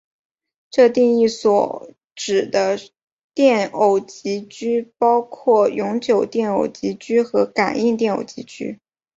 [0.71, 2.75] 这定义所指的
[3.35, 8.79] 电偶极矩包括永久电偶极矩和感应电偶极矩。